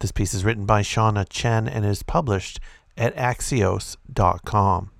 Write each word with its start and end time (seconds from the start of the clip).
This 0.00 0.12
piece 0.12 0.32
is 0.32 0.44
written 0.46 0.64
by 0.64 0.80
Shauna 0.80 1.26
Chen 1.28 1.68
and 1.68 1.84
is 1.84 2.02
published 2.02 2.58
at 2.96 3.14
Axios.com. 3.16 4.90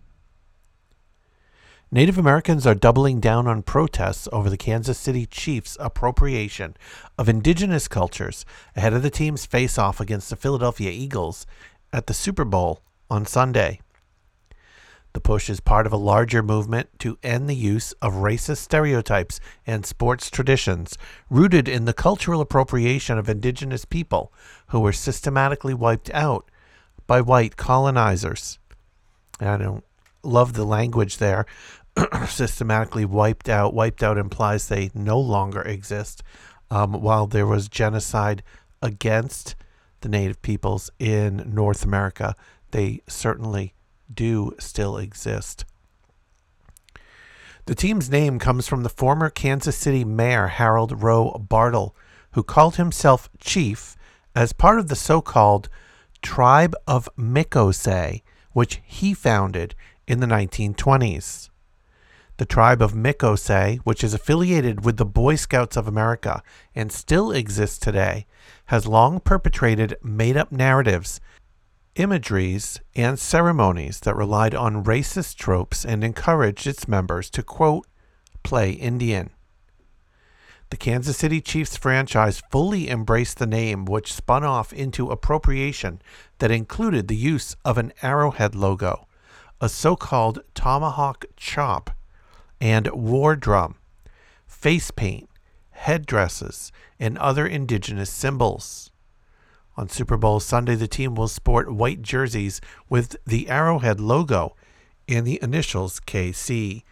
Native 1.91 2.19
Americans 2.19 2.67
are 2.67 2.75
doubling 2.75 3.19
down 3.19 3.47
on 3.47 3.63
protests 3.63 4.29
over 4.31 4.51
the 4.51 4.59
Kansas 4.59 4.99
City 4.99 5.25
Chiefs' 5.25 5.79
appropriation 5.81 6.77
of 7.19 7.31
indigenous 7.31 7.89
cultures 7.89 8.45
ahead 8.77 8.93
of 8.93 9.03
the 9.03 9.11
team's 9.11 9.47
face 9.47 9.79
off 9.79 10.01
against 10.01 10.29
the 10.29 10.37
Philadelphia 10.37 10.91
Eagles 10.91 11.47
at 11.93 12.07
the 12.07 12.15
Super 12.15 12.45
Bowl 12.45 12.83
on 13.11 13.25
Sunday. 13.25 13.81
The 15.13 15.21
push 15.21 15.51
is 15.51 15.61
part 15.61 15.87
of 15.87 15.93
a 15.93 15.97
larger 15.97 16.43
movement 16.43 16.99
to 17.01 17.19
end 17.23 17.49
the 17.49 17.57
use 17.57 17.93
of 18.01 18.15
racist 18.15 18.59
stereotypes 18.59 19.41
and 19.67 19.85
sports 19.85 20.31
traditions 20.31 20.97
rooted 21.29 21.69
in 21.69 21.85
the 21.85 21.93
cultural 21.93 22.41
appropriation 22.41 23.19
of 23.19 23.29
indigenous 23.29 23.85
people 23.85 24.33
who 24.69 24.81
were 24.81 24.93
systematically 24.93 25.75
wiped 25.75 26.11
out 26.11 26.49
by 27.07 27.21
white 27.21 27.57
colonizers. 27.57 28.59
I 29.41 29.57
don't 29.57 29.85
love 30.23 30.53
the 30.53 30.65
language 30.65 31.17
there. 31.17 31.47
systematically 32.29 33.05
wiped 33.05 33.49
out. 33.49 33.75
Wiped 33.75 34.03
out 34.03 34.19
implies 34.19 34.69
they 34.69 34.91
no 34.95 35.19
longer 35.19 35.63
exist. 35.63 36.23
Um, 36.71 36.93
while 36.93 37.27
there 37.27 37.47
was 37.47 37.69
genocide 37.69 38.43
against 38.81 39.57
the 40.03 40.09
native 40.09 40.41
peoples 40.41 40.91
in 40.99 41.51
North 41.53 41.85
America, 41.85 42.35
they 42.71 43.01
certainly 43.09 43.75
do 44.13 44.55
still 44.59 44.97
exist. 44.97 45.65
The 47.67 47.75
team's 47.75 48.11
name 48.11 48.39
comes 48.39 48.67
from 48.67 48.83
the 48.83 48.89
former 48.89 49.31
Kansas 49.31 49.77
City 49.77 50.05
Mayor 50.05 50.49
Harold 50.49 51.03
Roe 51.03 51.33
Bartle, 51.39 51.95
who 52.33 52.43
called 52.43 52.77
himself 52.77 53.29
Chief 53.39 53.97
as 54.35 54.53
part 54.53 54.79
of 54.79 54.89
the 54.89 54.97
so 54.97 55.21
called 55.21 55.69
Tribe 56.23 56.75
of 56.87 57.09
Mic-O-Say, 57.17 58.23
which 58.53 58.81
he 58.85 59.15
founded 59.15 59.75
in 60.07 60.21
the 60.21 60.27
1920s. 60.27 61.49
The 62.39 62.47
tribe 62.47 62.81
of 62.81 62.95
Mic-O-Say, 62.95 63.81
which 63.85 64.03
is 64.03 64.15
affiliated 64.15 64.85
with 64.85 64.97
the 64.97 65.05
Boy 65.05 65.37
Scouts 65.37 65.77
of 65.77 65.87
America 65.87 66.43
and 66.75 66.91
still 66.91 67.31
exists 67.31 67.79
today, 67.79 68.27
has 68.67 68.87
long 68.87 69.21
perpetrated 69.21 69.97
made 70.03 70.37
up 70.37 70.51
narratives 70.51 71.21
imageries, 71.97 72.81
and 72.95 73.19
ceremonies 73.19 74.01
that 74.01 74.17
relied 74.17 74.55
on 74.55 74.85
racist 74.85 75.37
tropes 75.37 75.85
and 75.85 76.05
encouraged 76.05 76.67
its 76.67 76.87
members 76.87 77.29
to, 77.31 77.43
quote, 77.43 77.87
play 78.43 78.71
Indian. 78.73 79.31
The 80.71 80.77
Kansas 80.77 81.17
City 81.17 81.41
Chiefs 81.41 81.77
franchise 81.77 82.43
fully 82.53 82.89
embraced 82.89 83.39
the 83.39 83.47
name, 83.47 83.85
which 83.85 84.13
spun 84.13 84.45
off 84.45 84.73
into 84.73 85.11
appropriation 85.11 86.01
that 86.39 86.53
included 86.53 87.09
the 87.09 87.17
use 87.17 87.57
of 87.65 87.77
an 87.77 87.93
arrowhead 88.03 88.55
logo, 88.55 89.09
a 89.61 89.69
so 89.69 89.97
called 89.97 90.39
tomahawk 90.55 91.25
chop, 91.37 91.91
and 92.61 92.89
war 92.93 93.35
drum, 93.35 93.75
face 94.47 94.93
paint, 94.93 95.29
headdresses, 95.71 96.71
and 97.01 97.19
other 97.19 97.47
indigenous 97.47 98.11
symbols. 98.11 98.93
On 99.77 99.89
Super 99.89 100.17
Bowl 100.17 100.41
Sunday, 100.41 100.75
the 100.75 100.89
team 100.89 101.15
will 101.15 101.29
sport 101.29 101.73
white 101.73 102.03
jerseys 102.03 102.61
with 102.89 103.17
the 103.25 103.49
Arrowhead 103.49 104.01
logo 104.01 104.57
and 105.09 105.27
the 105.27 105.39
initials 105.43 106.01
KC. 106.01 106.83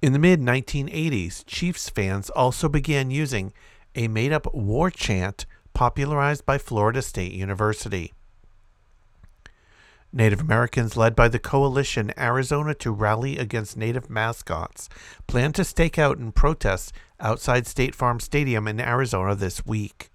In 0.00 0.12
the 0.12 0.18
mid 0.18 0.40
1980s, 0.40 1.44
Chiefs 1.46 1.88
fans 1.88 2.30
also 2.30 2.68
began 2.68 3.10
using 3.10 3.52
a 3.94 4.08
made 4.08 4.32
up 4.32 4.52
war 4.54 4.90
chant 4.90 5.46
popularized 5.74 6.46
by 6.46 6.58
Florida 6.58 7.02
State 7.02 7.32
University. 7.32 8.12
Native 10.12 10.40
Americans, 10.40 10.96
led 10.96 11.14
by 11.14 11.28
the 11.28 11.38
coalition 11.38 12.12
Arizona 12.16 12.74
to 12.74 12.90
Rally 12.90 13.36
Against 13.36 13.76
Native 13.76 14.08
Mascots, 14.08 14.88
plan 15.26 15.52
to 15.52 15.64
stake 15.64 15.98
out 15.98 16.18
and 16.18 16.34
protest 16.34 16.92
outside 17.20 17.66
State 17.66 17.94
Farm 17.94 18.18
Stadium 18.18 18.66
in 18.66 18.80
Arizona 18.80 19.34
this 19.34 19.66
week. 19.66 20.10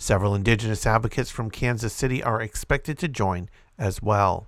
Several 0.00 0.34
indigenous 0.34 0.86
advocates 0.86 1.30
from 1.30 1.50
Kansas 1.50 1.92
City 1.92 2.22
are 2.22 2.40
expected 2.40 2.98
to 3.00 3.06
join 3.06 3.50
as 3.78 4.00
well. 4.00 4.46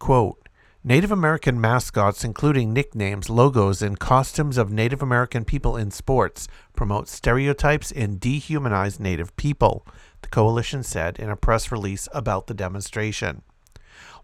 Quote, 0.00 0.48
Native 0.82 1.12
American 1.12 1.60
mascots, 1.60 2.24
including 2.24 2.72
nicknames, 2.72 3.30
logos, 3.30 3.82
and 3.82 4.00
costumes 4.00 4.58
of 4.58 4.72
Native 4.72 5.00
American 5.00 5.44
people 5.44 5.76
in 5.76 5.92
sports, 5.92 6.48
promote 6.74 7.06
stereotypes 7.06 7.92
and 7.92 8.20
dehumanize 8.20 8.98
Native 8.98 9.34
people, 9.36 9.86
the 10.22 10.28
coalition 10.28 10.82
said 10.82 11.16
in 11.16 11.30
a 11.30 11.36
press 11.36 11.70
release 11.70 12.08
about 12.12 12.48
the 12.48 12.54
demonstration. 12.54 13.42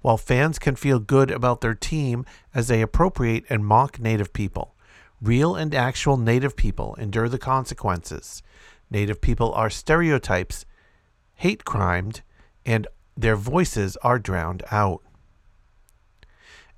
While 0.01 0.17
fans 0.17 0.59
can 0.59 0.75
feel 0.75 0.99
good 0.99 1.31
about 1.31 1.61
their 1.61 1.75
team 1.75 2.27
as 2.53 2.67
they 2.67 2.83
appropriate 2.83 3.45
and 3.49 3.65
mock 3.65 4.01
Native 4.01 4.33
people, 4.33 4.75
real 5.21 5.55
and 5.55 5.73
actual 5.77 6.17
Native 6.17 6.57
people 6.57 6.97
endure 6.97 7.29
the 7.29 7.39
consequences. 7.39 8.43
Native 8.93 9.23
people 9.23 9.55
are 9.55 9.71
stereotypes, 9.71 10.67
hate 11.37 11.65
crimed, 11.65 12.21
and 12.67 12.87
their 13.17 13.37
voices 13.37 13.97
are 14.03 14.19
drowned 14.19 14.63
out. 14.71 15.01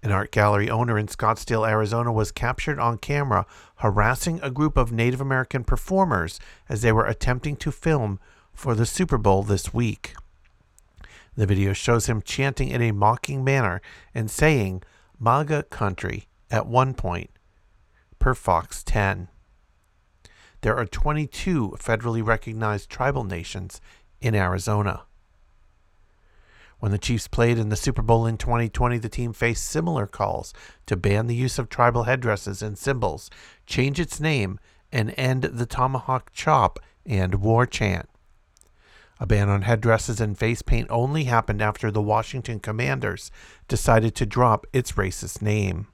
An 0.01 0.13
art 0.13 0.31
gallery 0.31 0.71
owner 0.71 0.97
in 0.97 1.09
Scottsdale, 1.09 1.69
Arizona 1.69 2.13
was 2.13 2.31
captured 2.31 2.79
on 2.79 2.99
camera 2.99 3.47
harassing 3.77 4.39
a 4.43 4.51
group 4.51 4.77
of 4.77 4.93
Native 4.93 5.21
American 5.21 5.65
performers 5.65 6.39
as 6.69 6.83
they 6.83 6.93
were 6.93 7.05
attempting 7.05 7.57
to 7.57 7.73
film 7.73 8.21
for 8.53 8.77
the 8.77 8.87
Super 8.87 9.19
Bowl 9.19 9.43
this 9.43 9.75
week. 9.75 10.15
The 11.37 11.47
video 11.47 11.73
shows 11.73 12.07
him 12.07 12.23
chanting 12.23 12.69
in 12.69 12.81
a 12.81 12.93
mocking 12.93 13.43
manner 13.43 13.83
and 14.15 14.31
saying 14.31 14.85
MAGA 15.19 15.65
country 15.65 16.29
at 16.49 16.69
one 16.69 16.95
point 16.95 17.31
per 18.21 18.35
Fox 18.35 18.85
10 18.85 19.31
there 20.65 20.79
are 20.79 20.87
22 20.87 21.77
federally 21.79 22.27
recognized 22.27 22.89
tribal 22.89 23.23
nations 23.23 23.83
in 24.23 24.35
Arizona. 24.35 25.03
When 26.79 26.91
the 26.91 26.97
Chiefs 26.97 27.29
played 27.29 27.59
in 27.59 27.69
the 27.69 27.77
Super 27.77 28.01
Bowl 28.01 28.25
in 28.25 28.39
2020, 28.39 28.97
the 28.97 29.11
team 29.11 29.35
faced 29.35 29.67
similar 29.67 30.07
calls 30.07 30.55
to 30.87 30.97
ban 30.97 31.27
the 31.27 31.35
use 31.35 31.59
of 31.59 31.69
tribal 31.69 32.05
headdresses 32.05 32.63
and 32.63 32.79
symbols, 32.79 33.29
change 33.67 34.01
its 34.01 34.21
name, 34.21 34.59
and 34.91 35.13
end 35.19 35.43
the 35.43 35.67
tomahawk 35.67 36.33
chop 36.33 36.81
and 37.05 37.35
war 37.35 37.67
chant. 37.67 38.09
A 39.21 39.27
ban 39.27 39.51
on 39.51 39.63
headdresses 39.63 40.19
and 40.19 40.39
face 40.39 40.63
paint 40.63 40.87
only 40.89 41.25
happened 41.25 41.61
after 41.61 41.91
the 41.91 42.01
Washington 42.01 42.59
Commanders 42.59 43.31
decided 43.69 44.15
to 44.15 44.25
drop 44.25 44.67
its 44.73 44.93
racist 44.93 45.43
name. 45.43 45.89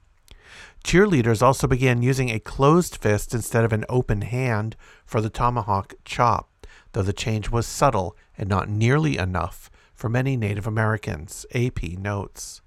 Cheerleaders 0.83 1.41
also 1.41 1.67
began 1.67 2.01
using 2.01 2.29
a 2.29 2.39
closed 2.39 2.97
fist 2.97 3.33
instead 3.33 3.63
of 3.63 3.73
an 3.73 3.85
open 3.87 4.21
hand 4.21 4.75
for 5.05 5.21
the 5.21 5.29
tomahawk 5.29 5.93
chop, 6.05 6.49
though 6.93 7.01
the 7.01 7.13
change 7.13 7.49
was 7.49 7.67
subtle 7.67 8.15
and 8.37 8.49
not 8.49 8.69
nearly 8.69 9.17
enough 9.17 9.69
for 9.93 10.09
many 10.09 10.35
Native 10.35 10.65
Americans, 10.65 11.45
AP 11.53 11.83
notes. 11.83 12.61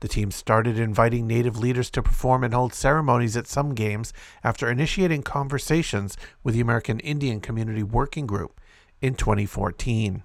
The 0.00 0.08
team 0.08 0.30
started 0.30 0.78
inviting 0.78 1.26
Native 1.26 1.58
leaders 1.58 1.90
to 1.90 2.02
perform 2.02 2.44
and 2.44 2.52
hold 2.52 2.74
ceremonies 2.74 3.36
at 3.36 3.46
some 3.46 3.74
games 3.74 4.12
after 4.42 4.70
initiating 4.70 5.22
conversations 5.22 6.16
with 6.42 6.54
the 6.54 6.60
American 6.60 7.00
Indian 7.00 7.40
Community 7.40 7.82
Working 7.82 8.26
Group 8.26 8.60
in 9.00 9.14
2014. 9.14 10.22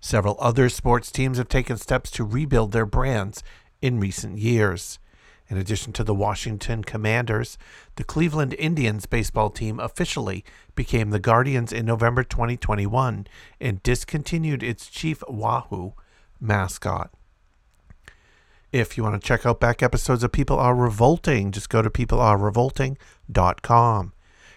Several 0.00 0.36
other 0.40 0.68
sports 0.68 1.10
teams 1.10 1.38
have 1.38 1.48
taken 1.48 1.76
steps 1.76 2.10
to 2.12 2.24
rebuild 2.24 2.72
their 2.72 2.86
brands 2.86 3.42
in 3.82 4.00
recent 4.00 4.38
years. 4.38 4.98
In 5.50 5.58
addition 5.58 5.92
to 5.94 6.04
the 6.04 6.14
Washington 6.14 6.84
Commanders, 6.84 7.58
the 7.96 8.04
Cleveland 8.04 8.54
Indians 8.54 9.06
baseball 9.06 9.50
team 9.50 9.80
officially 9.80 10.44
became 10.76 11.10
the 11.10 11.18
Guardians 11.18 11.72
in 11.72 11.84
November 11.84 12.22
2021 12.22 13.26
and 13.60 13.82
discontinued 13.82 14.62
its 14.62 14.88
Chief 14.88 15.24
Wahoo 15.28 15.94
mascot. 16.40 17.10
If 18.70 18.96
you 18.96 19.02
want 19.02 19.20
to 19.20 19.26
check 19.26 19.44
out 19.44 19.58
back 19.58 19.82
episodes 19.82 20.22
of 20.22 20.30
People 20.30 20.56
Are 20.56 20.76
Revolting, 20.76 21.50
just 21.50 21.68
go 21.68 21.82
to 21.82 21.90
peoplearerevolting.com. 21.90 24.12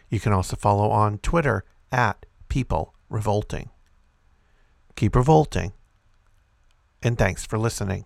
You 0.10 0.20
can 0.20 0.32
also 0.32 0.56
follow 0.56 0.92
on 0.92 1.18
Twitter 1.18 1.66
at 1.92 2.28
People 2.50 2.94
revolting. 3.10 3.72
Keep 4.96 5.16
revolting. 5.16 5.74
And 7.02 7.18
thanks 7.18 7.48
for 7.48 7.58
listening. 7.58 8.06